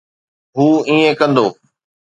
هو 0.57 0.67
ائين 0.89 1.13
ڪندو. 1.19 1.45